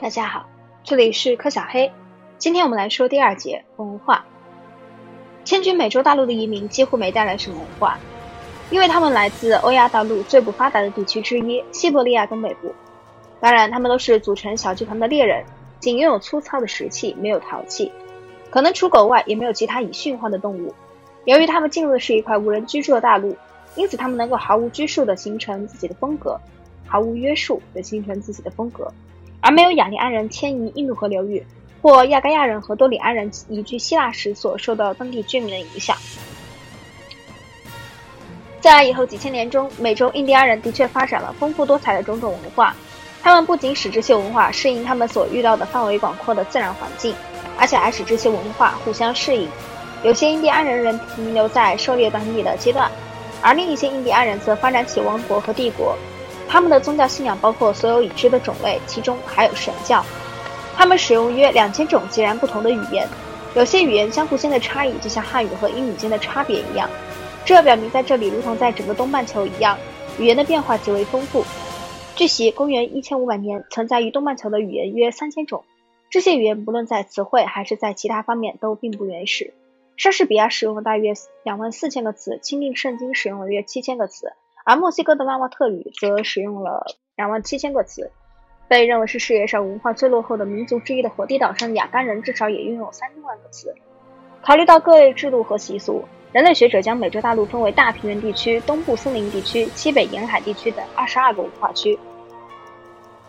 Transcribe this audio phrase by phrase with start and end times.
[0.00, 0.48] 大家好，
[0.82, 1.92] 这里是柯小黑。
[2.38, 4.24] 今天我们来说第二节文化。
[5.44, 7.98] 迁居美洲大陆的移民几乎没带来什么文化，
[8.70, 12.74] 因为他们来自欧亚大陆最不发达的地区之一——西伯利亚东北部。
[13.40, 15.44] 当然，他们都是组成小集团的猎人，
[15.80, 17.92] 仅拥有粗糙的石器，没有陶器。
[18.48, 20.74] 可能除狗外，也没有其他已驯化的动物。
[21.26, 23.36] 由于他们进入的是一块无人居住的大陆，
[23.76, 26.40] 因此他们能够毫无拘束地形成自己的风格，
[26.86, 28.90] 毫无约束地形成自己的风格，
[29.40, 31.44] 而没有雅利安人迁移印度河流域。
[31.82, 35.96] 或亚该亚人和多里安人移居希腊时所受到当地居民的影响。
[38.60, 42.76] 在以后几千年中，美洲印第安人的确发展了丰富多彩的种种文化。
[43.22, 47.14] 他们不仅使这些文化适应他们所遇到的范围广阔的自然环境，
[47.58, 49.48] 而且还使这些文化互相适应。
[50.02, 52.90] 有些印第安人仍停留在狩猎当地的阶段，
[53.40, 55.96] 而另一些印第安人则发展起王国和帝国。
[56.50, 60.04] 他们的宗教信仰包括所有已知的种类，其中还有神教。
[60.74, 63.08] 他们使用约两千种截然不同的语言，
[63.54, 66.90] 有些语言相互间的差异就像汉语和英语间的差别一样。
[67.44, 69.78] 这表明在这里，如同在整个东半球一样，
[70.18, 71.44] 语言的变化极为丰富。
[72.16, 75.62] 据悉，公元一千五百年存在于东半球的语言约三千种，
[76.10, 79.54] 这些语言不论在词汇还是在其他方面都并不原始。
[79.96, 81.12] 莎士比亚使用了大约
[81.44, 84.32] 两万四千个词，钦定圣经使用了约七千个词，
[84.64, 86.84] 而墨西哥的拉瓦特语则使用了
[87.16, 88.10] 两万七千个词。
[88.68, 93.74] 被认为是世界上文化最落后的民族之一的火地岛上的雅干人，至少也拥有三千万个词。
[94.42, 101.98] 考虑到各类制度和习俗，人类学者将美洲大陆分为大平原地区、东部森林地区、西北沿海地区等二十二个文化区。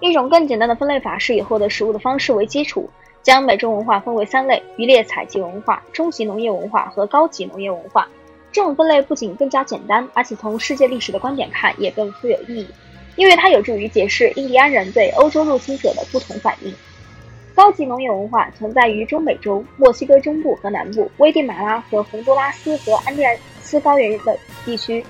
[0.00, 2.88] 一种更简单的分类法是以获得食物的方式为基础，
[3.22, 8.08] 将美洲文化分为三类：渔猎采集文化、中级农业文化和高级农业文化。
[8.56, 12.66] 这种分类不仅更加简单，而且从世界历史的观点看也更富有意义。
[13.14, 16.74] 因为它有助于解释印第安人对欧洲入侵者的不同反应。
[17.54, 23.22] 高级农业文化存在于中美洲、墨西哥中部和南部、危地马拉和洪都拉斯和安第
[23.60, 25.04] 斯高原的地区、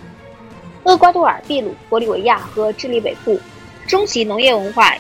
[0.83, 3.39] 厄瓜多尔、秘鲁、玻利维亚和智利北部。
[3.87, 4.93] 中级农业文化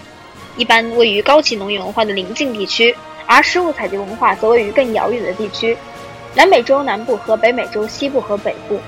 [0.57, 2.95] 一般位于高级农业文化的邻近地区，
[3.27, 5.77] 而食物采集文化则位于更遥远的地区，
[6.37, 8.79] 南美洲南部和北美洲西部和北部。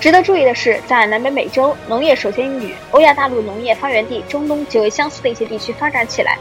[0.00, 6.38] 值得注意的是，在南北美洲，农业首先与欧亚大陆农业发源地中东极为相似的一些地区发展起来。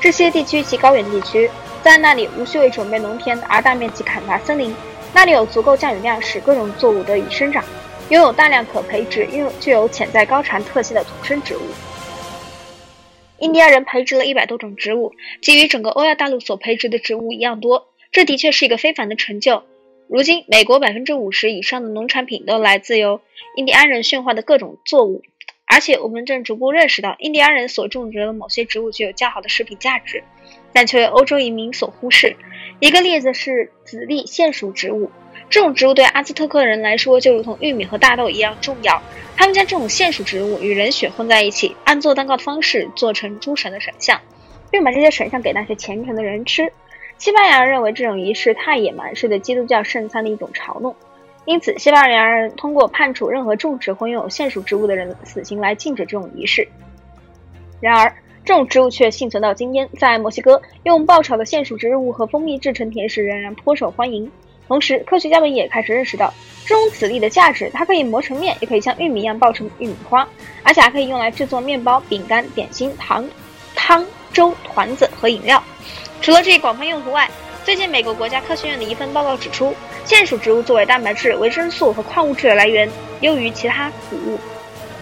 [0.00, 1.50] 这些地区及高原地区，
[1.82, 4.72] 在那里无需为准备农田而大面积砍伐森林，
[5.12, 7.64] 那里有足够降雨量使各种作物得以生长，
[8.10, 11.62] 拥有大量可培植、拥有具有潜在高产特性的土生植物。
[13.40, 19.64] 印第安人培植了一百多种植物，即与整个欧亚大陆所培植的植物一样多，这的确是一个非凡的成就。
[20.06, 23.20] 如今，美国百分之五十以上的农产品都来自由
[23.56, 25.22] 印第安人驯化的各种作物，
[25.66, 30.22] 而且我们正逐步认识到，印第安人所种植的某些植物具有较好的食品价值，
[30.74, 32.36] 但却为欧洲移民所忽视。
[32.80, 35.10] 一个例子是籽粒线属植物，
[35.48, 39.02] 这种植物对阿兹特克人来说就如同玉米和大豆一样重要。
[39.36, 44.20] 他们将这种线属植物与人血混在一起，按做蛋糕的方式做成诸神的神像，
[44.70, 46.70] 并把这些神像给那些虔诚的人吃。
[47.18, 50.94] 西班牙人认为这种仪式太野蛮，是对基督教圣餐的一种嘲弄，
[51.44, 56.66] 因此西班牙人通过判处任何种植或拥有线属植物的人死刑来禁止这种仪式。
[57.80, 58.14] 然而，
[58.44, 64.30] 这种植物却幸存到今天，在墨西哥用爆炒的线属植物和蜂蜜制成甜食仍然颇受欢迎。
[64.66, 66.32] 同时，科学家们也开始认识到
[66.66, 70.26] 这种籽粒的价值，它可以磨成面，也可以像玉米一样爆成玉米花，
[70.62, 73.26] 而且还可以用来制作面包、饼干、点心、糖、
[73.74, 75.62] 汤、粥、团子和饮料。
[76.24, 77.28] 除了这一广泛用途外，
[77.66, 79.74] 最近美国国家科学院的一份报告指出，
[80.06, 82.88] 线属植物作为蛋白质、维生素和矿物质的来源，
[83.20, 84.38] 优于其他谷物。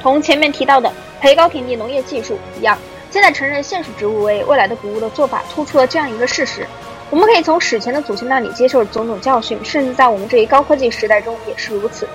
[0.02, 2.76] 同前面提到的培高田地农业技术一样，
[3.08, 6.66] 现在承认线属植物为未来的谷物的做法，突出了这样一个事实：
[7.08, 12.08] 我们可以从史前的祖先那里接受种种教训，甚至在我们这一高科技时代中也是如此。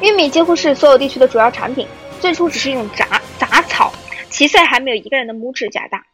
[0.00, 1.88] 玉米几乎是所有地区的主要产品，
[2.20, 3.92] 最初只是一种杂杂草，
[4.30, 6.04] 其岁还没有一个人的拇指甲大。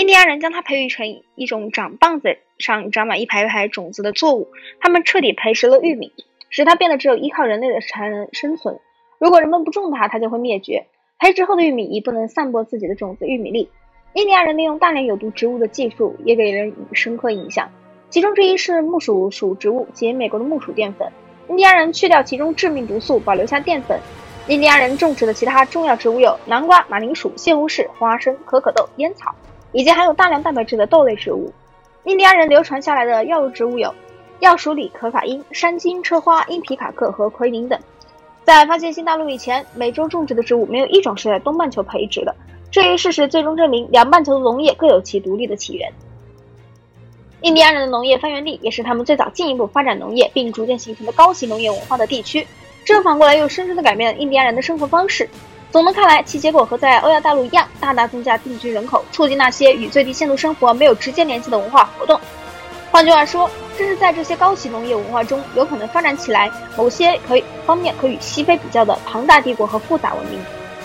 [0.00, 4.48] 印第安人将它培育成一种长棒子上长满一排一排种子的作物。
[4.80, 6.10] 他们彻底培植了玉米，
[6.48, 8.78] 使它变得只有依靠人类的才能生存。
[9.18, 10.86] 如果人们不种它，它就会灭绝。
[11.18, 13.68] 培植后的玉米已不能散播自己的种子玉米粒。
[14.14, 17.70] 印第安人利用大量有毒植物的技术也给人以深刻印象。
[18.08, 21.12] 其中之一是木薯属植物及美国的木薯淀粉。
[21.50, 24.00] 印第安人去掉其中致命毒素，保留下淀粉。
[24.48, 29.34] 印第安人种植的其他重要植物有南瓜、马铃薯、西红柿、花生、可可豆、烟草。
[29.72, 31.52] 以及含有大量蛋白质的豆类植物。
[32.04, 33.94] 印第安人流传下来的药物植物有
[34.40, 37.78] 药鼠李、可卡因、山金、车花、因皮卡克和奎宁等。
[38.44, 42.34] 在发现新大陆以前，美洲种植的植物没有一种是在东半球培植的。
[42.70, 45.92] 这一事实最终证明，两半球的农业各有其独立的起源。
[47.42, 52.46] 印第安人的农业发源地，也是他们最早进一步发展农业并逐渐形成的高级农业文化的地区。
[52.84, 55.28] 这反过来又深深地改变了印第安人的生活方式。
[55.72, 62.20] 总的看来，其结果和在欧亚大陆一样，大大增加定居人口，促进那些与最低限度生活没有直接联系的文化活动。
[62.90, 70.40] 换句话说，这是在这些高级农业文化中有可能发展起来某些可以方面可与西非比较的庞大帝国和复杂文明。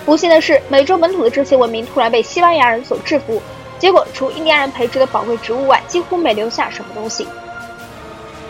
[0.05, 3.41] 不幸的是，美洲本土的这些文明突然被西班牙人所制服，
[3.79, 7.27] 结果除印第安人培植的宝贵植物外，几乎没留下什么东西。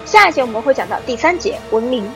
[0.04, 2.14] 下一节我们会讲到第三节文明。